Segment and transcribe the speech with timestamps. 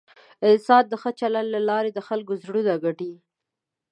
[0.49, 3.13] انسان د ښه چلند له لارې د خلکو زړونه ګټي.